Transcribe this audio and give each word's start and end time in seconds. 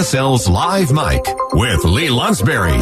SL's 0.00 0.48
Live 0.48 0.92
Mic 0.92 1.22
with 1.52 1.84
Lee 1.84 2.08
Lonsberry. 2.08 2.80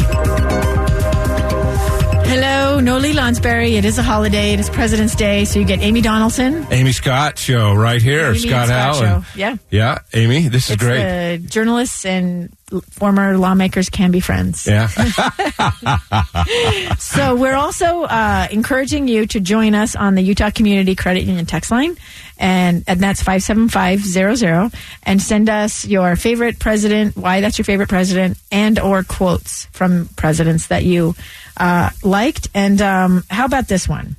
Hello, 2.25 2.79
no 2.79 2.97
Lee 2.97 3.11
Lonsberry. 3.13 3.73
It 3.73 3.83
is 3.83 3.97
a 3.97 4.03
holiday. 4.03 4.53
It 4.53 4.59
is 4.61 4.69
President's 4.69 5.15
Day, 5.15 5.43
so 5.43 5.59
you 5.59 5.65
get 5.65 5.81
Amy 5.81 5.99
Donaldson. 5.99 6.65
Amy 6.71 6.93
Scott 6.93 7.37
show 7.37 7.73
right 7.73 8.01
here. 8.01 8.27
Amy 8.29 8.37
Scott 8.39 8.69
and 8.69 8.71
Allen. 8.71 9.21
Show. 9.23 9.27
Yeah. 9.35 9.57
Yeah, 9.69 9.97
Amy, 10.13 10.47
this 10.47 10.69
is 10.69 10.75
It's 10.75 10.83
great. 10.83 11.01
the 11.41 11.45
journalists 11.45 12.05
and 12.05 12.55
former 12.91 13.37
lawmakers 13.37 13.89
can 13.89 14.11
be 14.11 14.21
friends. 14.21 14.65
yeah. 14.65 14.87
So 16.99 17.35
we're 17.35 17.55
also 17.55 18.03
uh, 18.03 18.47
encouraging 18.51 19.07
you 19.07 19.25
to 19.27 19.39
join 19.39 19.73
us 19.75 19.95
on 19.95 20.15
the 20.15 20.21
Utah 20.21 20.51
Community 20.51 20.95
Credit 20.95 21.23
Union 21.23 21.45
text 21.45 21.71
line, 21.71 21.97
and, 22.39 22.83
and 22.87 22.99
that's 22.99 23.21
57500, 23.21 24.71
and 25.03 25.21
send 25.21 25.49
us 25.49 25.85
your 25.85 26.15
favorite 26.15 26.57
president, 26.57 27.15
why 27.17 27.41
that's 27.41 27.57
your 27.57 27.65
favorite 27.65 27.89
president, 27.89 28.37
and 28.51 28.79
or 28.79 29.03
quotes 29.03 29.65
from 29.65 30.07
presidents 30.15 30.67
that 30.67 30.83
you 30.83 31.15
uh, 31.57 31.89
liked. 32.01 32.47
And 32.55 32.81
um, 32.81 33.23
how 33.29 33.45
about 33.45 33.67
this 33.67 33.87
one? 33.87 34.15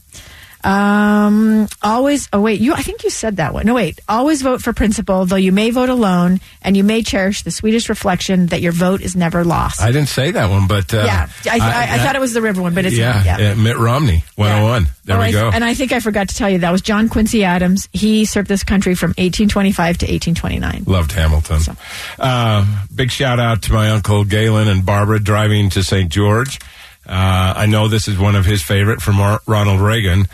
Um, 0.63 1.69
always, 1.83 2.29
oh 2.33 2.41
wait, 2.41 2.61
you, 2.61 2.75
I 2.75 2.83
think 2.83 3.05
you 3.05 3.11
said 3.11 3.37
that 3.37 3.55
one. 3.55 3.67
No, 3.67 3.75
wait, 3.75 4.01
always 4.09 4.43
vote 4.43 4.61
for 4.63 4.73
principle, 4.73 5.25
though 5.27 5.37
you 5.37 5.53
may 5.53 5.71
vote 5.71 5.89
alone 5.89 6.41
and 6.63 6.77
you 6.77 6.85
may 6.85 7.03
cherish 7.03 7.43
the 7.43 7.51
sweetest 7.51 7.89
reflection 7.89 8.47
that 8.47 8.61
your 8.61 8.73
vote 8.73 9.01
is 9.01 9.17
never 9.17 9.45
lost. 9.45 9.81
I 9.81 9.91
didn't 9.93 10.09
say 10.09 10.31
that 10.33 10.51
one, 10.51 10.67
but. 10.67 10.93
Uh, 10.93 11.05
yeah, 11.07 11.29
I, 11.51 11.59
I, 11.59 11.95
I, 11.95 11.99
thought 11.99 12.15
it 12.15 12.21
was 12.21 12.33
the 12.35 12.43
river 12.43 12.61
one, 12.63 12.75
but 12.75 12.85
it's 12.85 12.97
yeah. 12.97 13.39
Yeah. 13.39 13.55
Mitt 13.55 13.77
Romney, 13.79 14.25
101. 14.37 14.87
There 15.05 15.17
Oh, 15.17 15.21
we 15.21 15.27
I- 15.27 15.33
go. 15.33 15.51
And 15.53 15.65
I 15.65 15.75
think 15.75 15.93
I 15.93 16.01
forgot 16.01 16.29
to 16.29 16.35
tell 16.35 16.51
you 16.51 16.59
that 16.59 16.71
was 16.71 16.83
John 16.83 17.09
Quincy 17.09 17.45
Adams. 17.45 17.89
He 17.93 18.25
served 18.25 18.49
this 18.49 18.63
country 18.63 18.95
from 18.95 19.11
1825 19.11 19.99
to 19.99 20.07
1829. 20.07 20.85
Loved 20.87 21.13
Hamilton. 21.13 21.77
Uh, 22.19 22.85
big 22.95 23.11
shout 23.11 23.41
out 23.41 23.63
to 23.63 23.73
my 23.73 23.91
uncle 23.91 24.25
Galen 24.25 24.69
and 24.69 24.85
Barbara 24.85 25.19
driving 25.21 25.71
to 25.71 25.83
St. 25.83 26.11
George. 26.11 26.59
Uh, 27.07 27.55
I 27.57 27.67
know 27.67 27.89
this 27.89 28.09
is 28.09 28.19
one 28.19 28.37
of 28.37 28.45
his 28.45 28.63
favorite 28.63 29.01
from 29.03 29.19
Ronald 29.47 29.81
Reagan. 29.81 30.27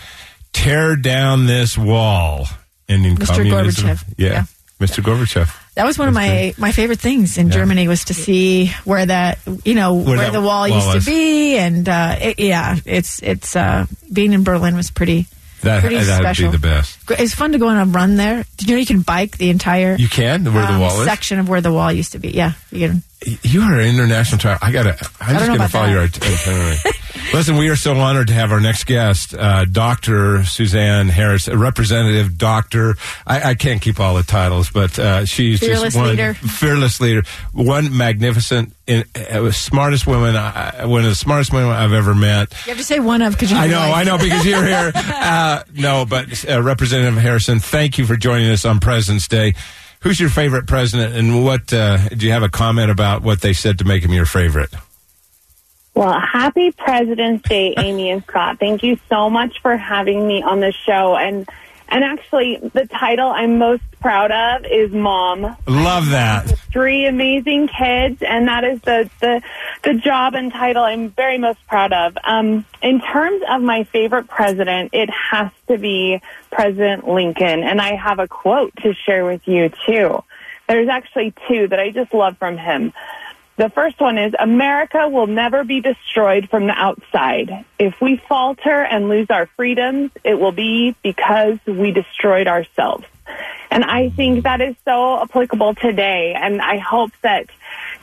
Tear 0.53 0.97
down 0.97 1.47
this 1.47 1.77
wall, 1.77 2.47
ending 2.89 3.17
Mr. 3.17 3.37
communism. 3.37 3.89
Gorbachev. 3.89 4.05
Yeah. 4.17 4.29
Yeah. 4.31 4.45
Mr. 4.81 5.03
Gorbachev. 5.03 5.55
That 5.75 5.85
was 5.85 5.99
one 5.99 6.09
of 6.09 6.15
my, 6.15 6.55
my 6.59 6.73
favorite 6.73 7.01
things 7.01 7.37
in 7.39 7.49
Yeah. 7.49 7.55
Germany 7.55 7.89
was 7.89 8.05
to 8.07 8.15
see 8.15 8.73
where 8.85 9.05
that 9.07 9.39
you 9.65 9.75
know 9.75 9.95
where, 9.95 10.17
that 10.19 10.33
the 10.33 10.41
wall, 10.41 10.69
wall 10.69 10.69
used 10.69 10.87
was. 10.87 11.05
to 11.05 11.11
be, 11.11 11.57
and 11.59 11.89
uh, 11.89 12.17
it, 12.21 12.39
yeah, 12.39 12.77
it's 12.85 13.23
it's 13.23 13.55
uh, 13.57 13.87
being 14.13 14.33
in 14.33 14.43
Berlin 14.45 14.75
was 14.77 14.91
pretty 14.91 15.27
That, 15.63 15.81
pretty 15.81 15.97
that'd 15.97 16.37
be 16.37 16.49
the 16.51 16.59
best. 16.59 16.99
It's 17.11 17.35
fun 17.35 17.53
to 17.53 17.59
go 17.59 17.69
on 17.69 17.77
a 17.79 17.85
run 17.87 18.17
there. 18.17 18.45
Did 18.57 18.69
you 18.69 18.75
know 18.75 18.81
you 18.81 18.87
can 18.87 19.01
bike 19.01 19.37
the 19.39 19.51
entire 19.51 19.97
You 19.97 20.09
can, 20.09 20.45
where 20.53 20.65
um, 20.65 20.75
the 20.75 20.81
wall 20.81 21.01
is? 21.01 21.07
section 21.07 21.39
of 21.39 21.49
where 21.49 21.61
the 21.61 21.73
wall 21.73 21.91
used 21.91 22.13
to 22.13 22.19
be? 22.19 22.31
Yeah, 22.31 22.53
you 22.71 22.89
can. 22.89 23.03
You 23.43 23.63
are 23.63 23.81
an 23.81 23.89
international 23.89 24.39
travel. 24.39 24.59
I 24.67 24.71
gotta. 24.71 24.91
I'm 25.21 25.29
don't 25.29 25.39
just 25.39 25.41
know 25.41 25.47
gonna 25.47 25.55
about 25.57 25.71
follow 25.71 25.87
that. 25.87 25.93
your 25.93 26.03
itinerary. 26.03 26.77
Listen, 27.33 27.57
we 27.57 27.69
are 27.69 27.77
so 27.77 27.95
honored 27.95 28.29
to 28.29 28.35
have 28.35 28.53
our 28.53 28.61
next 28.61 28.85
guest, 28.85 29.35
uh, 29.35 29.65
Doctor 29.67 30.45
Suzanne 30.45 31.09
Harris, 31.09 31.49
a 31.49 31.57
representative 31.59 32.39
doctor. 32.39 32.97
I, 33.27 33.51
I 33.51 33.55
can't 33.55 33.83
keep 33.83 34.01
all 34.01 34.15
the 34.15 34.23
titles, 34.23 34.71
but 34.71 34.99
uh, 34.99 35.25
she's 35.27 35.61
Fearless 35.61 35.83
just 35.95 35.97
one 35.97 36.09
leader. 36.11 36.35
fearless 36.35 37.01
leader, 37.01 37.23
one 37.53 37.95
magnificent, 37.97 38.75
in, 38.87 39.05
uh, 39.15 39.51
smartest 39.51 40.07
woman, 40.07 40.35
uh, 40.37 40.87
one 40.87 41.03
of 41.03 41.11
the 41.11 41.15
smartest 41.17 41.53
women 41.53 41.71
I've 41.71 41.93
ever 41.93 42.15
met. 42.15 42.53
You 42.65 42.71
have 42.71 42.79
to 42.79 42.85
say 42.85 43.01
one 43.01 43.21
of 43.23 43.33
because 43.35 43.53
I 43.53 43.67
know, 43.67 43.81
I 43.81 44.05
know, 44.05 44.17
because 44.19 44.45
you're 44.47 44.65
here. 44.65 44.93
Uh, 45.27 45.63
no, 45.75 46.07
but 46.07 46.49
uh, 46.49 46.63
Representative 46.63 47.21
Harrison, 47.21 47.59
thank 47.59 47.99
you 47.99 48.07
for 48.07 48.17
joining 48.17 48.51
us 48.51 48.65
on 48.65 48.79
President's 48.79 49.27
Day. 49.27 49.55
Who's 50.01 50.21
your 50.21 50.29
favorite 50.31 50.67
president, 50.67 51.15
and 51.17 51.45
what 51.45 51.73
uh, 51.73 52.09
do 52.11 52.27
you 52.27 52.33
have 52.33 52.43
a 52.45 52.49
comment 52.49 52.91
about 52.91 53.23
what 53.23 53.41
they 53.41 53.53
said 53.53 53.79
to 53.81 53.85
make 53.85 54.05
him 54.05 54.13
your 54.13 54.27
favorite? 54.27 54.73
Well, 55.97 56.21
happy 56.21 56.73
President's 56.73 57.49
Day, 57.49 57.73
Amy 57.79 58.11
and 58.11 58.23
Scott. 58.25 58.59
Thank 58.61 58.83
you 58.83 58.99
so 59.09 59.31
much 59.31 59.63
for 59.63 59.79
having 59.79 60.29
me 60.29 60.43
on 60.43 60.61
the 60.61 60.71
show. 60.71 61.17
And 61.17 61.49
and 61.89 62.05
actually, 62.05 62.59
the 62.75 62.87
title 62.87 63.31
I'm 63.31 63.57
most 63.57 63.83
proud 63.99 64.31
of 64.31 64.67
is 64.71 64.93
Mom. 64.93 65.57
Love 65.67 66.11
that. 66.11 66.49
Three 66.71 67.07
amazing 67.07 67.69
kids, 67.69 68.21
and 68.21 68.47
that 68.47 68.63
is 68.65 68.83
the 68.83 69.09
the 69.23 69.41
the 69.85 69.95
job 69.95 70.35
and 70.35 70.53
title 70.53 70.83
I'm 70.83 71.13
very 71.13 71.39
most 71.39 71.67
proud 71.67 71.95
of. 71.95 72.19
Um, 72.25 72.67
in 72.83 73.01
terms 73.01 73.43
of 73.49 73.63
my 73.63 73.85
favorite 73.85 74.29
president, 74.29 74.91
it 74.93 75.09
has 75.09 75.51
to 75.69 75.79
be 75.79 76.21
President 76.51 77.09
Lincoln, 77.09 77.63
and 77.63 77.81
I 77.81 77.95
have 77.95 78.19
a 78.19 78.29
quote 78.29 78.77
to 78.83 78.93
share 78.93 79.25
with 79.25 79.49
you 79.49 79.71
too. 79.87 80.23
There's 80.69 80.89
actually 80.91 81.33
two 81.49 81.69
that 81.69 81.81
I 81.81 81.91
just 81.91 82.13
love 82.13 82.37
from 82.37 82.59
him. 82.59 82.93
The 83.57 83.71
first 83.71 84.01
one 84.01 84.19
is 84.19 84.35
America 84.39 85.09
will 85.09 85.27
never 85.27 85.65
be 85.65 85.81
destroyed 85.81 86.51
from 86.51 86.67
the 86.67 86.75
outside. 86.75 87.65
If 87.79 88.01
we 88.03 88.17
falter 88.29 88.83
and 88.83 89.09
lose 89.09 89.29
our 89.31 89.47
freedoms, 89.57 90.11
it 90.25 90.35
will 90.35 90.53
be 90.53 90.95
because 91.03 91.59
we 91.67 91.91
destroyed 91.91 92.49
ourselves. 92.49 93.07
And 93.71 93.83
I 93.83 94.11
think 94.11 94.45
that 94.45 94.61
is 94.61 94.77
so 94.85 95.23
applicable 95.23 95.75
today. 95.75 96.35
And 96.35 96.61
I 96.61 96.79
hope 96.79 97.13
that 97.23 97.47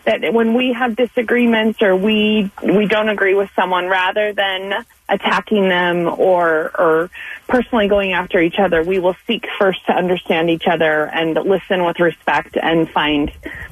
that 0.05 0.33
when 0.33 0.53
we 0.53 0.73
have 0.73 0.95
disagreements 0.95 1.81
or 1.81 1.95
we 1.95 2.51
we 2.61 2.87
don't 2.87 3.09
agree 3.09 3.35
with 3.35 3.49
someone, 3.55 3.87
rather 3.87 4.33
than 4.33 4.85
attacking 5.09 5.69
them 5.69 6.07
or 6.07 6.71
or 6.77 7.09
personally 7.47 7.87
going 7.87 8.13
after 8.13 8.39
each 8.39 8.59
other, 8.59 8.83
we 8.83 8.99
will 8.99 9.15
seek 9.27 9.45
first 9.59 9.85
to 9.87 9.93
understand 9.93 10.49
each 10.49 10.67
other 10.67 11.05
and 11.05 11.35
listen 11.35 11.83
with 11.85 11.99
respect 11.99 12.57
and 12.61 12.89
find 12.89 13.31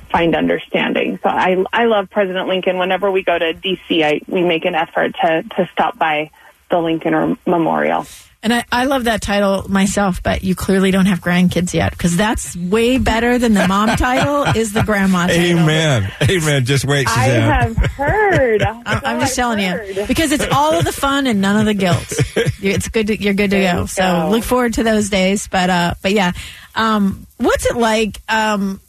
find 0.10 0.36
understanding. 0.36 1.20
So 1.24 1.30
I 1.30 1.64
I 1.74 1.86
love 1.86 2.10
President 2.10 2.48
Lincoln. 2.48 2.78
Whenever 2.78 3.12
we 3.12 3.24
go 3.24 3.38
to 3.38 3.54
DC, 3.54 4.04
I, 4.04 4.22
we 4.28 4.44
make 4.44 4.66
an 4.66 4.76
effort 4.76 5.16
to 5.22 5.44
to 5.58 5.70
stop 5.74 5.98
by 5.98 6.32
the 6.72 6.80
Lincoln 6.80 7.14
or 7.14 7.38
Memorial. 7.46 8.06
And 8.44 8.52
I, 8.52 8.66
I 8.72 8.86
love 8.86 9.04
that 9.04 9.22
title 9.22 9.70
myself, 9.70 10.24
but 10.24 10.44
you 10.44 10.56
clearly 10.56 10.90
don't 10.90 11.06
have 11.06 11.20
grandkids 11.22 11.76
yet 11.76 11.92
because 11.92 12.18
that's 12.18 12.56
way 12.56 12.98
better 12.98 13.38
than 13.38 13.54
the 13.54 13.68
mom 13.68 13.90
title 13.98 14.46
is 14.60 14.74
the 14.74 14.82
grandma 14.82 15.28
title. 15.28 15.60
Amen. 15.60 16.12
Amen. 16.28 16.66
Just 16.66 16.84
wait, 16.86 17.08
I 17.08 17.26
have 17.26 17.78
heard. 17.78 18.64
I'm, 18.64 18.82
I'm 18.88 19.20
just 19.20 19.34
I've 19.34 19.36
telling 19.36 19.60
heard. 19.60 19.96
you 19.96 20.08
because 20.08 20.32
it's 20.32 20.48
all 20.52 20.74
of 20.74 20.86
the 20.86 20.92
fun 20.92 21.28
and 21.28 21.40
none 21.40 21.60
of 21.60 21.68
the 21.68 21.76
guilt. 21.76 22.12
You- 22.60 22.72
It's 22.72 22.88
good. 22.88 23.08
To, 23.08 23.22
you're 23.22 23.36
good 23.36 23.52
to 23.52 23.58
There 23.58 23.74
go. 23.76 23.86
So 23.86 24.02
go. 24.02 24.30
look 24.32 24.44
forward 24.44 24.74
to 24.74 24.84
those 24.84 25.12
days. 25.12 25.48
But 25.48 25.70
uh, 25.70 25.94
but 26.02 26.12
yeah, 26.14 26.32
um, 26.74 27.28
what's 27.38 27.68
it 27.68 27.76
like? 27.78 28.18
Um, 28.28 28.82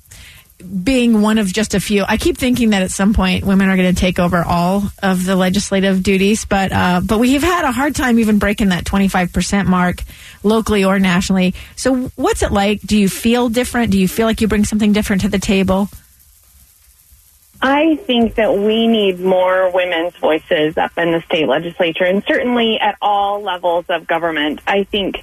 being 0.63 1.21
one 1.23 1.39
of 1.39 1.53
just 1.53 1.75
a 1.75 1.81
few, 1.81 2.05
I 2.07 2.17
keep 2.17 2.39
thinking 2.39 2.71
that 2.71 2.83
at 2.83 2.91
some 2.91 3.15
point 3.15 3.45
women 3.45 3.69
are 3.69 3.77
going 3.77 3.95
to 3.95 4.01
take 4.01 4.19
over 4.19 4.43
all 4.43 4.85
of 5.03 5.25
the 5.25 5.37
legislative 5.37 6.03
duties, 6.03 6.45
but 6.45 6.73
uh, 6.73 7.01
but 7.05 7.19
we 7.19 7.35
have 7.35 7.43
had 7.43 7.65
a 7.65 7.73
hard 7.73 7.95
time 7.95 8.19
even 8.19 8.39
breaking 8.39 8.69
that 8.69 8.85
25 8.85 9.33
percent 9.33 9.69
mark 9.69 10.03
locally 10.43 10.85
or 10.85 10.99
nationally. 10.99 11.55
So 11.77 12.11
what's 12.17 12.43
it 12.43 12.53
like? 12.53 12.81
Do 12.81 12.97
you 12.97 13.09
feel 13.09 13.49
different? 13.49 13.93
Do 13.93 13.99
you 13.99 14.09
feel 14.09 14.27
like 14.27 14.41
you 14.41 14.49
bring 14.49 14.65
something 14.65 14.93
different 14.93 15.23
to 15.23 15.29
the 15.29 15.39
table? 15.39 15.89
I 17.65 17.95
think 17.95 18.35
that 18.35 18.59
we 18.59 18.89
need 18.89 19.21
more 19.21 19.71
women's 19.71 20.17
voices 20.17 20.77
up 20.77 20.99
in 20.99 21.13
the 21.13 21.23
state 21.23 21.47
legislature 21.47 22.05
and 22.05 22.25
certainly 22.25 22.81
at 22.81 22.97
all 23.01 23.41
levels 23.41 23.85
of 23.89 24.05
government. 24.09 24.61
I 24.67 24.83
think 24.83 25.23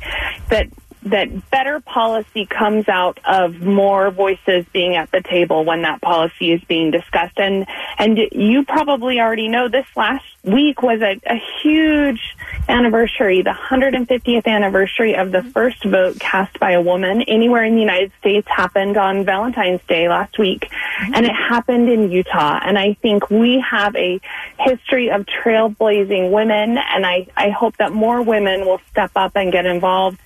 that 0.50 0.69
that 1.04 1.50
better 1.50 1.80
policy 1.80 2.46
comes 2.46 2.90
out 2.90 3.19
of 3.25 3.62
more 3.62 4.12
voices 4.12 4.66
being 4.74 4.96
at 4.96 5.12
the 5.12 5.22
table 5.22 5.63
when 5.63 5.84
that 5.84 6.01
policy 6.01 6.51
is 6.51 6.62
being 6.66 6.92
discussed. 6.92 7.40
And 7.40 7.66
and 7.98 8.18
you 8.31 8.66
probably 8.66 9.19
already 9.19 9.48
know 9.48 9.69
this 9.69 9.88
last 9.96 10.25
week 10.44 10.81
was 10.81 11.01
a, 11.01 11.19
a 11.25 11.42
huge 11.62 12.36
anniversary, 12.68 13.42
the 13.42 13.51
150th 13.51 14.46
anniversary 14.46 15.16
of 15.16 15.31
the 15.31 15.44
first 15.44 15.84
vote 15.84 16.19
cast 16.19 16.60
by 16.60 16.72
a 16.72 16.81
woman 16.81 17.22
anywhere 17.24 17.63
in 17.63 17.75
the 17.75 17.81
United 17.81 18.12
States 18.19 18.48
happened 18.48 18.98
on 18.98 19.25
Valentine's 19.25 19.81
Day 19.88 20.07
last 20.07 20.38
week. 20.38 20.69
And 21.13 21.25
it 21.25 21.34
happened 21.34 21.90
in 21.90 22.12
Utah. 22.12 22.60
And 22.63 22.78
I 22.78 22.94
think 22.95 23.30
we 23.30 23.63
have 23.69 23.95
a 23.95 24.19
history 24.60 25.10
of 25.12 25.25
trailblazing 25.25 26.31
women. 26.31 26.78
And 26.78 27.06
I, 27.06 27.28
I 27.36 27.50
hope 27.50 27.78
that 27.78 27.92
more 27.92 28.22
women 28.22 28.62
will 28.62 28.81
step 28.90 29.12
up 29.16 29.34
and 29.36 29.52
get 29.52 29.66
involved. 29.66 30.19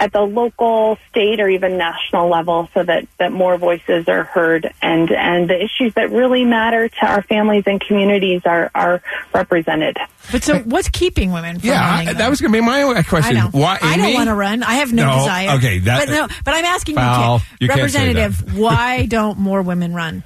At 0.00 0.12
the 0.12 0.20
local, 0.22 0.98
state, 1.10 1.40
or 1.40 1.48
even 1.48 1.76
national 1.78 2.28
level 2.28 2.68
so 2.74 2.82
that, 2.82 3.06
that 3.18 3.32
more 3.32 3.56
voices 3.58 4.08
are 4.08 4.24
heard 4.24 4.72
and, 4.82 5.10
and 5.10 5.48
the 5.48 5.56
issues 5.62 5.94
that 5.94 6.10
really 6.10 6.44
matter 6.44 6.88
to 6.88 7.06
our 7.06 7.22
families 7.22 7.64
and 7.66 7.80
communities 7.80 8.42
are, 8.44 8.70
are 8.74 9.02
represented. 9.34 9.96
But 10.30 10.44
so, 10.44 10.58
what's 10.60 10.88
keeping 10.88 11.32
women 11.32 11.58
from 11.58 11.68
Yeah, 11.68 11.88
running? 11.90 12.08
I- 12.08 12.12
that 12.14 12.30
was 12.30 12.40
going 12.40 12.52
to 12.52 12.56
be 12.58 12.64
my 12.64 13.02
question. 13.02 13.36
I 13.36 13.40
know. 13.40 13.48
Why, 13.50 13.78
I 13.80 13.96
don't 13.96 14.14
want 14.14 14.28
to 14.28 14.34
run. 14.34 14.62
I 14.62 14.74
have 14.74 14.92
no, 14.92 15.06
No, 15.06 15.18
desire. 15.18 15.50
okay, 15.58 15.78
that- 15.80 16.06
but 16.06 16.12
no. 16.12 16.28
But 16.44 16.54
I'm 16.54 16.64
asking 16.64 16.94
Foul. 16.96 17.38
you, 17.38 17.44
You 17.60 17.68
can't. 17.68 17.78
Representative, 17.80 18.56
why 18.58 19.06
don't 19.08 19.38
more 19.38 19.62
women 19.62 19.94
run? 19.94 20.22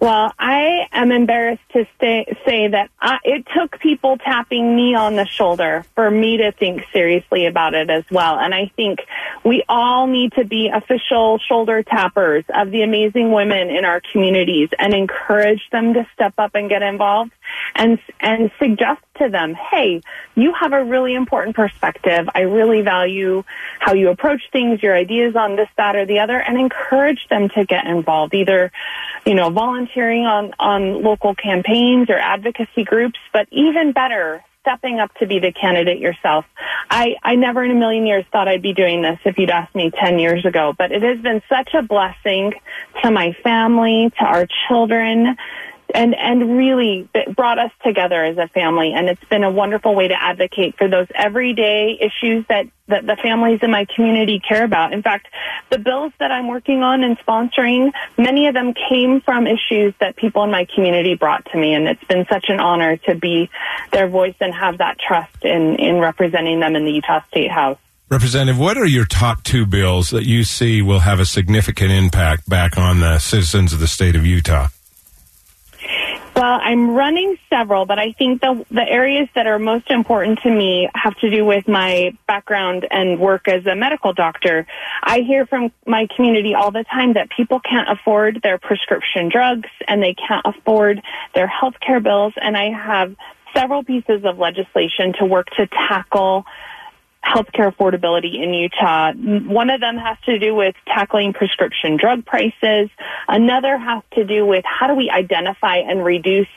Well, 0.00 0.32
I 0.38 0.86
am 0.92 1.10
embarrassed 1.10 1.68
to 1.72 1.84
stay, 1.96 2.36
say 2.46 2.68
that 2.68 2.90
I, 3.00 3.18
it 3.24 3.46
took 3.52 3.80
people 3.80 4.16
tapping 4.16 4.76
me 4.76 4.94
on 4.94 5.16
the 5.16 5.26
shoulder 5.26 5.84
for 5.96 6.08
me 6.08 6.36
to 6.36 6.52
think 6.52 6.84
seriously 6.92 7.46
about 7.46 7.74
it 7.74 7.90
as 7.90 8.04
well. 8.08 8.38
And 8.38 8.54
I 8.54 8.70
think 8.76 9.00
we 9.44 9.64
all 9.68 10.06
need 10.06 10.34
to 10.34 10.44
be 10.44 10.68
official 10.68 11.38
shoulder 11.38 11.82
tappers 11.82 12.44
of 12.48 12.70
the 12.70 12.82
amazing 12.82 13.32
women 13.32 13.70
in 13.70 13.84
our 13.84 14.00
communities 14.12 14.68
and 14.78 14.94
encourage 14.94 15.68
them 15.72 15.94
to 15.94 16.06
step 16.14 16.34
up 16.38 16.54
and 16.54 16.68
get 16.68 16.82
involved 16.82 17.32
and 17.74 17.98
and 18.20 18.50
suggest 18.58 19.00
to 19.18 19.28
them, 19.28 19.54
hey, 19.54 20.00
you 20.34 20.52
have 20.52 20.72
a 20.72 20.84
really 20.84 21.14
important 21.14 21.56
perspective. 21.56 22.28
I 22.34 22.40
really 22.40 22.82
value 22.82 23.44
how 23.80 23.94
you 23.94 24.10
approach 24.10 24.42
things, 24.52 24.82
your 24.82 24.94
ideas 24.94 25.36
on 25.36 25.56
this, 25.56 25.68
that, 25.76 25.96
or 25.96 26.06
the 26.06 26.20
other, 26.20 26.38
and 26.38 26.58
encourage 26.58 27.26
them 27.28 27.48
to 27.50 27.64
get 27.64 27.86
involved, 27.86 28.34
either, 28.34 28.72
you 29.26 29.34
know, 29.34 29.50
volunteering 29.50 30.24
on, 30.24 30.54
on 30.58 31.02
local 31.02 31.34
campaigns 31.34 32.10
or 32.10 32.18
advocacy 32.18 32.84
groups, 32.84 33.18
but 33.32 33.48
even 33.50 33.92
better, 33.92 34.44
stepping 34.62 35.00
up 35.00 35.14
to 35.14 35.26
be 35.26 35.38
the 35.38 35.52
candidate 35.52 35.98
yourself. 35.98 36.44
I, 36.90 37.16
I 37.22 37.36
never 37.36 37.64
in 37.64 37.70
a 37.70 37.74
million 37.74 38.06
years 38.06 38.24
thought 38.30 38.48
I'd 38.48 38.62
be 38.62 38.74
doing 38.74 39.02
this 39.02 39.18
if 39.24 39.38
you'd 39.38 39.50
asked 39.50 39.74
me 39.74 39.90
10 39.90 40.18
years 40.18 40.44
ago, 40.44 40.74
but 40.76 40.92
it 40.92 41.02
has 41.02 41.18
been 41.20 41.42
such 41.48 41.74
a 41.74 41.82
blessing 41.82 42.52
to 43.02 43.10
my 43.10 43.32
family, 43.42 44.12
to 44.18 44.24
our 44.24 44.46
children, 44.68 45.36
and 45.94 46.14
and 46.14 46.56
really 46.56 47.08
brought 47.34 47.58
us 47.58 47.70
together 47.84 48.22
as 48.24 48.36
a 48.36 48.48
family. 48.48 48.92
And 48.92 49.08
it's 49.08 49.24
been 49.24 49.44
a 49.44 49.50
wonderful 49.50 49.94
way 49.94 50.08
to 50.08 50.22
advocate 50.22 50.76
for 50.76 50.88
those 50.88 51.06
everyday 51.14 51.98
issues 52.00 52.44
that 52.48 52.66
that 52.88 53.06
the 53.06 53.16
families 53.16 53.60
in 53.62 53.70
my 53.70 53.86
community 53.94 54.40
care 54.40 54.64
about. 54.64 54.92
In 54.92 55.02
fact 55.02 55.28
the 55.70 55.78
bills 55.78 56.12
that 56.18 56.30
i'm 56.30 56.48
working 56.48 56.82
on 56.82 57.02
and 57.02 57.18
sponsoring 57.18 57.92
many 58.16 58.46
of 58.46 58.54
them 58.54 58.74
came 58.88 59.20
from 59.20 59.46
issues 59.46 59.94
that 60.00 60.16
people 60.16 60.44
in 60.44 60.50
my 60.50 60.66
community 60.74 61.14
brought 61.14 61.44
to 61.52 61.58
me. 61.58 61.74
And 61.74 61.88
it's 61.88 62.04
been 62.04 62.26
such 62.30 62.46
an 62.48 62.60
honor 62.60 62.96
to 62.96 63.14
be 63.14 63.50
their 63.92 64.08
voice 64.08 64.36
and 64.40 64.54
have 64.54 64.78
that 64.78 64.98
trust 64.98 65.44
in 65.44 65.76
in 65.76 66.00
representing 66.00 66.60
them 66.60 66.76
in 66.76 66.84
the 66.84 66.92
utah 66.92 67.20
state 67.28 67.50
house. 67.50 67.78
Representative, 68.10 68.58
what 68.58 68.78
are 68.78 68.86
your 68.86 69.04
top 69.04 69.42
two 69.42 69.66
bills 69.66 70.08
that 70.10 70.24
you 70.24 70.42
see 70.42 70.80
will 70.80 71.00
have 71.00 71.20
a 71.20 71.26
significant 71.26 71.92
impact 71.92 72.48
back 72.48 72.78
on 72.78 73.00
the 73.00 73.18
citizens 73.18 73.74
of 73.74 73.80
the 73.80 73.86
state 73.86 74.16
of 74.16 74.24
Utah? 74.24 74.68
Well, 76.48 76.60
I'm 76.62 76.94
running 76.94 77.36
several, 77.50 77.84
but 77.84 77.98
I 77.98 78.12
think 78.12 78.40
the 78.40 78.64
the 78.70 78.88
areas 78.88 79.28
that 79.34 79.46
are 79.46 79.58
most 79.58 79.90
important 79.90 80.38
to 80.44 80.50
me 80.50 80.88
have 80.94 81.14
to 81.18 81.28
do 81.28 81.44
with 81.44 81.68
my 81.68 82.16
background 82.26 82.88
and 82.90 83.20
work 83.20 83.48
as 83.48 83.66
a 83.66 83.76
medical 83.76 84.14
doctor. 84.14 84.66
I 85.02 85.20
hear 85.20 85.44
from 85.44 85.72
my 85.86 86.08
community 86.16 86.54
all 86.54 86.70
the 86.70 86.84
time 86.84 87.12
that 87.12 87.28
people 87.28 87.60
can't 87.60 87.90
afford 87.90 88.40
their 88.42 88.56
prescription 88.56 89.28
drugs 89.28 89.68
and 89.86 90.02
they 90.02 90.14
can't 90.14 90.40
afford 90.46 91.02
their 91.34 91.46
health 91.46 91.74
care 91.86 92.00
bills 92.00 92.32
and 92.40 92.56
I 92.56 92.70
have 92.70 93.14
several 93.54 93.84
pieces 93.84 94.24
of 94.24 94.38
legislation 94.38 95.12
to 95.18 95.26
work 95.26 95.48
to 95.58 95.66
tackle 95.66 96.46
healthcare 97.28 97.74
affordability 97.74 98.42
in 98.42 98.54
Utah. 98.54 99.12
One 99.12 99.70
of 99.70 99.80
them 99.80 99.98
has 99.98 100.16
to 100.26 100.38
do 100.38 100.54
with 100.54 100.74
tackling 100.86 101.32
prescription 101.32 101.96
drug 101.96 102.24
prices. 102.24 102.88
Another 103.28 103.76
has 103.76 104.02
to 104.14 104.24
do 104.24 104.46
with 104.46 104.64
how 104.64 104.86
do 104.86 104.94
we 104.94 105.10
identify 105.10 105.76
and 105.76 106.04
reduce 106.04 106.48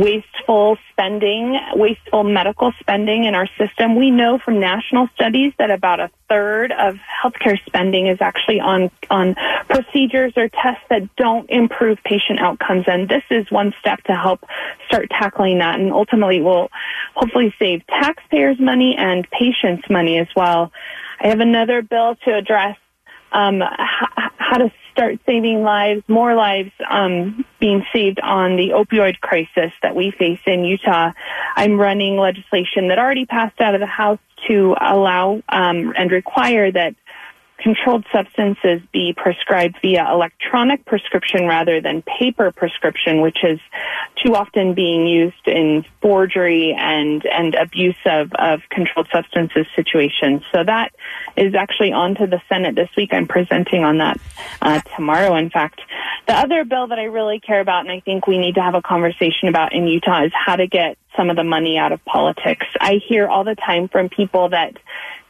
wasteful 0.00 0.76
spending, 0.90 1.58
wasteful 1.74 2.24
medical 2.24 2.72
spending 2.80 3.24
in 3.24 3.34
our 3.34 3.48
system. 3.58 3.96
We 3.96 4.10
know 4.10 4.38
from 4.38 4.60
national 4.60 5.08
studies 5.14 5.52
that 5.58 5.70
about 5.70 6.00
a 6.00 6.10
third 6.28 6.72
of 6.72 6.96
healthcare 7.22 7.58
spending 7.66 8.06
is 8.06 8.18
actually 8.20 8.60
on 8.60 8.90
on 9.10 9.34
procedures 9.68 10.32
or 10.36 10.48
tests 10.48 10.84
that 10.90 11.14
don't 11.16 11.48
improve 11.50 11.98
patient 12.04 12.38
outcomes 12.38 12.84
and 12.86 13.08
this 13.08 13.22
is 13.30 13.50
one 13.50 13.72
step 13.80 14.02
to 14.04 14.14
help 14.14 14.44
start 14.86 15.08
tackling 15.10 15.58
that 15.58 15.80
and 15.80 15.92
ultimately 15.92 16.40
will 16.40 16.68
hopefully 17.14 17.54
save 17.58 17.86
taxpayers 17.86 18.58
money 18.60 18.94
and 18.96 19.26
patients 19.30 19.88
money 19.88 20.18
as 20.18 20.28
well. 20.36 20.70
I 21.20 21.28
have 21.28 21.40
another 21.40 21.82
bill 21.82 22.16
to 22.24 22.34
address 22.34 22.76
um, 23.32 23.60
how 23.60 24.58
to 24.58 24.72
start 24.92 25.18
saving 25.26 25.62
lives, 25.62 26.02
more 26.08 26.34
lives 26.34 26.72
um, 26.88 27.44
being 27.58 27.84
saved 27.92 28.20
on 28.20 28.56
the 28.56 28.70
opioid 28.70 29.20
crisis 29.20 29.72
that 29.82 29.94
we 29.94 30.10
face 30.10 30.40
in 30.46 30.64
Utah. 30.64 31.12
I'm 31.56 31.78
running 31.78 32.16
legislation 32.16 32.88
that 32.88 32.98
already 32.98 33.26
passed 33.26 33.60
out 33.60 33.74
of 33.74 33.80
the 33.80 33.86
House 33.86 34.18
to 34.46 34.76
allow 34.80 35.42
um, 35.48 35.92
and 35.96 36.10
require 36.10 36.70
that 36.70 36.94
controlled 37.58 38.04
substances 38.12 38.80
be 38.92 39.12
prescribed 39.16 39.76
via 39.82 40.10
electronic 40.10 40.84
prescription 40.84 41.46
rather 41.46 41.80
than 41.80 42.02
paper 42.02 42.52
prescription, 42.52 43.20
which 43.20 43.38
is 43.42 43.58
too 44.22 44.34
often 44.34 44.74
being 44.74 45.06
used 45.06 45.46
in 45.46 45.84
forgery 46.00 46.74
and, 46.78 47.26
and 47.26 47.54
abuse 47.54 47.96
of, 48.06 48.32
of 48.34 48.60
controlled 48.70 49.08
substances 49.12 49.66
situations. 49.74 50.42
So 50.52 50.62
that 50.64 50.92
is 51.36 51.54
actually 51.54 51.92
on 51.92 52.14
to 52.16 52.26
the 52.26 52.40
Senate 52.48 52.74
this 52.74 52.90
week. 52.96 53.12
I'm 53.12 53.26
presenting 53.26 53.84
on 53.84 53.98
that 53.98 54.20
uh, 54.62 54.80
tomorrow, 54.96 55.34
in 55.34 55.50
fact. 55.50 55.80
The 56.26 56.34
other 56.34 56.64
bill 56.64 56.86
that 56.88 56.98
I 56.98 57.04
really 57.04 57.40
care 57.40 57.60
about 57.60 57.80
and 57.80 57.90
I 57.90 58.00
think 58.00 58.26
we 58.26 58.38
need 58.38 58.54
to 58.54 58.62
have 58.62 58.74
a 58.74 58.82
conversation 58.82 59.48
about 59.48 59.72
in 59.72 59.86
Utah 59.88 60.24
is 60.24 60.32
how 60.34 60.56
to 60.56 60.66
get 60.66 60.96
some 61.16 61.30
of 61.30 61.36
the 61.36 61.44
money 61.44 61.78
out 61.78 61.90
of 61.90 62.04
politics. 62.04 62.66
I 62.80 63.00
hear 63.06 63.26
all 63.26 63.42
the 63.42 63.56
time 63.56 63.88
from 63.88 64.08
people 64.08 64.50
that 64.50 64.76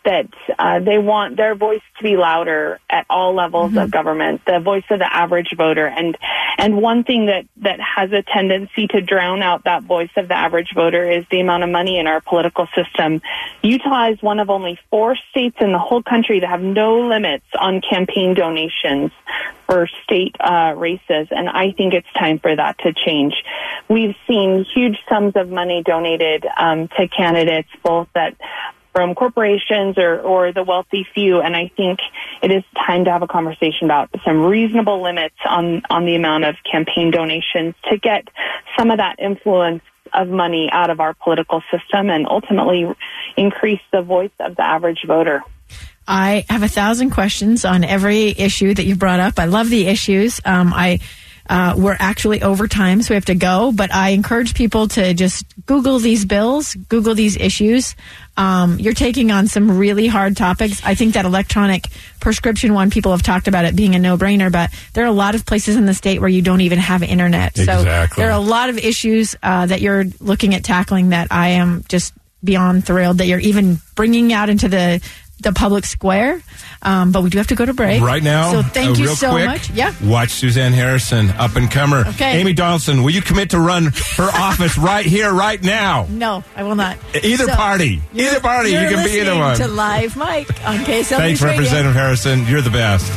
that 0.09 0.27
uh, 0.59 0.81
they 0.81 0.97
want 0.97 1.37
their 1.37 1.55
voice 1.55 1.83
to 1.99 2.03
be 2.03 2.17
louder 2.17 2.81
at 2.89 3.05
all 3.11 3.35
levels 3.35 3.77
of 3.77 3.91
government, 3.91 4.41
the 4.47 4.59
voice 4.59 4.85
of 4.89 4.99
the 5.01 5.15
average 5.15 5.55
voter. 5.55 5.87
And 5.87 6.17
and 6.57 6.79
one 6.81 7.05
thing 7.05 7.27
that 7.27 7.45
that 7.59 7.79
has 7.79 8.11
a 8.13 8.23
tendency 8.23 8.87
to 8.89 9.03
drown 9.03 9.43
out 9.43 9.65
that 9.65 9.83
voice 9.83 10.09
of 10.17 10.29
the 10.29 10.35
average 10.35 10.73
voter 10.75 11.11
is 11.11 11.27
the 11.31 11.41
amount 11.41 11.65
of 11.65 11.69
money 11.69 11.99
in 11.99 12.07
our 12.07 12.23
political 12.23 12.67
system. 12.75 13.21
Utah 13.63 14.11
is 14.13 14.23
one 14.23 14.41
of 14.41 14.49
only 14.49 14.79
four 14.89 15.15
states 15.31 15.57
in 15.61 15.73
the 15.73 15.79
whole 15.79 16.03
country 16.03 16.41
that 16.41 16.49
have 16.49 16.63
no 16.63 17.07
limits 17.07 17.45
on 17.59 17.83
campaign 17.83 18.33
donations 18.33 19.11
for 19.67 19.87
state 20.05 20.35
uh, 20.41 20.73
races, 20.75 21.29
and 21.31 21.51
I 21.51 21.73
think 21.73 21.93
it's 21.93 22.11
time 22.19 22.39
for 22.39 22.57
that 22.57 22.79
to 22.79 22.95
change. 22.95 23.35
We've 23.91 24.17
seen 24.27 24.65
huge 24.75 24.97
sums 25.07 25.35
of 25.37 25.51
money 25.51 25.83
donated 25.83 26.47
um, 26.57 26.89
to 26.97 27.07
candidates, 27.09 27.69
both 27.83 28.09
that 28.15 28.35
from 28.99 29.15
corporations 29.15 29.97
or, 29.97 30.19
or 30.19 30.53
the 30.53 30.65
wealthy 30.65 31.07
few. 31.15 31.41
And 31.41 31.55
I 31.55 31.71
think 31.77 32.01
it 32.43 32.51
is 32.51 32.65
time 32.85 33.05
to 33.05 33.13
have 33.13 33.23
a 33.23 33.29
conversation 33.29 33.85
about 33.85 34.11
some 34.25 34.45
reasonable 34.45 35.01
limits 35.01 35.37
on, 35.49 35.83
on 35.89 36.05
the 36.05 36.17
amount 36.17 36.47
of 36.47 36.57
campaign 36.69 37.13
donations 37.13 37.77
to 37.89 37.97
get 37.97 38.27
some 38.77 38.91
of 38.91 38.99
that 38.99 39.21
influence 39.21 39.83
of 40.13 40.27
money 40.27 40.69
out 40.73 40.91
of 40.91 40.99
our 40.99 41.15
political 41.15 41.63
system 41.71 42.11
and 42.11 42.27
ultimately 42.27 42.93
increase 43.37 43.81
the 43.93 44.03
voice 44.03 44.33
of 44.41 44.57
the 44.57 44.67
average 44.67 45.05
voter. 45.07 45.43
I 46.09 46.45
have 46.49 46.65
a 46.65 46.69
thousand 46.69 47.11
questions 47.11 47.65
on 47.65 47.85
every 47.85 48.31
issue 48.31 48.75
that 48.75 48.85
you've 48.85 48.99
brought 48.99 49.21
up. 49.21 49.39
I 49.39 49.45
love 49.45 49.71
the 49.71 49.87
issues. 49.87 50.41
Um, 50.45 50.73
I 50.75 50.99
uh, 51.49 51.75
we're 51.77 51.97
actually 51.99 52.43
over 52.43 52.69
time, 52.69 53.03
so 53.03 53.13
we 53.13 53.15
have 53.15 53.25
to 53.27 53.35
go. 53.35 53.73
But 53.73 53.93
I 53.95 54.11
encourage 54.11 54.55
people 54.55 54.89
to 54.89 55.15
just 55.15 55.45
Google 55.67 55.99
these 55.99 56.25
bills, 56.25 56.75
Google 56.75 57.15
these 57.15 57.37
issues. 57.37 57.95
Um, 58.37 58.79
you're 58.79 58.95
taking 58.95 59.33
on 59.33 59.49
some 59.49 59.79
really 59.79 60.07
hard 60.07 60.37
topics. 60.37 60.81
I 60.85 60.95
think 60.95 61.15
that 61.15 61.25
electronic 61.25 61.89
prescription 62.21 62.73
one, 62.75 62.91
people 62.91 63.11
have 63.13 63.23
talked 63.23 63.49
about 63.49 63.65
it 63.65 63.75
being 63.75 63.95
a 63.97 63.99
no-brainer, 63.99 64.53
but 64.53 64.71
there 64.93 65.05
are 65.05 65.09
a 65.09 65.13
lot 65.13 65.35
of 65.35 65.45
places 65.45 65.75
in 65.75 65.87
the 65.87 65.95
state 65.95 66.21
where 66.21 66.29
you 66.29 66.43
don't 66.43 66.61
even 66.61 66.79
have 66.79 67.03
internet. 67.03 67.57
So 67.57 67.83
there 68.17 68.29
are 68.29 68.39
a 68.39 68.39
lot 68.39 68.71
of 68.71 68.79
issues 68.79 69.35
uh, 69.43 69.67
that 69.67 69.81
you're 69.81 70.05
looking 70.21 70.55
at 70.55 70.63
tackling 70.63 71.09
that 71.09 71.29
I 71.33 71.49
am 71.49 71.85
just 71.89 72.15
beyond 72.45 72.87
thrilled 72.87 73.19
that 73.19 73.27
you're 73.27 73.41
even 73.41 73.81
bringing 73.97 74.33
out 74.33 74.49
into 74.49 74.69
the 74.69 75.03
the 75.41 75.53
public 75.53 75.85
square. 75.85 76.43
Um, 76.83 77.11
but 77.13 77.23
we 77.23 77.31
do 77.31 77.39
have 77.39 77.49
to 77.49 77.57
go 77.57 77.67
to 77.67 77.75
break 77.75 78.01
Right 78.01 78.23
now, 78.23 78.53
So 78.53 78.63
thank 78.63 78.99
uh, 78.99 79.01
you 79.01 79.09
so 79.09 79.33
quick, 79.33 79.47
much. 79.47 79.71
Yeah. 79.71 79.93
Watch 80.05 80.31
Suzanne 80.31 80.73
Harrison, 80.73 81.31
up 81.31 81.57
and 81.57 81.69
comer. 81.71 82.07
Okay. 82.07 82.39
Amy 82.41 82.53
Donaldson, 82.53 83.03
will 83.03 83.11
you 83.11 83.21
commit 83.23 83.51
to 83.51 83.59
run 83.61 83.91
for 83.91 84.23
office 84.33 84.79
right 84.79 85.05
here, 85.05 85.33
right 85.33 85.61
now? 85.63 86.07
No, 86.09 86.45
I 86.55 86.63
will 86.63 86.77
not. 86.77 86.97
Either 87.21 87.47
So, 87.47 87.55
party. 87.55 88.01
Either 88.15 88.41
party. 88.41 88.71
You 88.71 88.79
can 88.79 89.05
be 89.05 89.19
either 89.19 89.35
one. 89.37 89.57
To 89.57 89.67
live 89.67 90.17
Mic 90.17 90.49
on 90.65 90.79
KSL 90.79 91.17
Thanks, 91.17 91.43
Radio. 91.43 91.59
Representative 91.59 91.95
Harrison. 91.95 92.47
You're 92.47 92.63
the 92.63 92.71
best. 92.71 93.13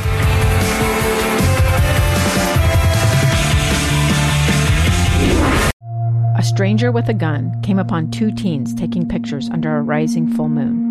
A 6.38 6.44
stranger 6.44 6.92
with 6.92 7.08
a 7.10 7.14
gun 7.14 7.62
came 7.62 7.78
upon 7.78 8.10
two 8.10 8.32
teens 8.32 8.74
taking 8.74 9.08
pictures 9.08 9.50
under 9.52 9.78
a 9.78 9.82
rising 9.82 10.28
full 10.34 10.50
moon. 10.50 10.91